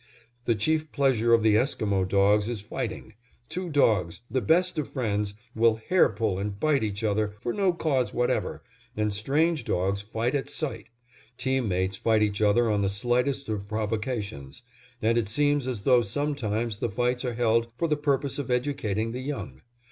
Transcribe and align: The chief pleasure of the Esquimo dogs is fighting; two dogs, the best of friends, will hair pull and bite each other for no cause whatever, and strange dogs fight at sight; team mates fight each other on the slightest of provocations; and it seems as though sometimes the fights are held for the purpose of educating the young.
The 0.45 0.55
chief 0.55 0.91
pleasure 0.91 1.31
of 1.31 1.43
the 1.43 1.55
Esquimo 1.55 2.05
dogs 2.05 2.49
is 2.49 2.59
fighting; 2.59 3.13
two 3.49 3.69
dogs, 3.69 4.21
the 4.31 4.41
best 4.41 4.79
of 4.79 4.87
friends, 4.87 5.35
will 5.53 5.75
hair 5.75 6.09
pull 6.09 6.39
and 6.39 6.59
bite 6.59 6.83
each 6.83 7.03
other 7.03 7.35
for 7.39 7.53
no 7.53 7.71
cause 7.71 8.11
whatever, 8.11 8.63
and 8.97 9.13
strange 9.13 9.63
dogs 9.63 10.01
fight 10.01 10.33
at 10.33 10.49
sight; 10.49 10.87
team 11.37 11.67
mates 11.67 11.97
fight 11.97 12.23
each 12.23 12.41
other 12.41 12.67
on 12.67 12.81
the 12.81 12.89
slightest 12.89 13.47
of 13.47 13.67
provocations; 13.67 14.63
and 15.03 15.19
it 15.19 15.29
seems 15.29 15.67
as 15.67 15.81
though 15.81 16.01
sometimes 16.01 16.77
the 16.77 16.89
fights 16.89 17.23
are 17.23 17.35
held 17.35 17.67
for 17.77 17.87
the 17.87 17.95
purpose 17.95 18.39
of 18.39 18.49
educating 18.49 19.11
the 19.11 19.21
young. 19.21 19.61